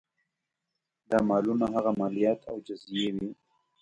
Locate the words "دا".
1.09-1.19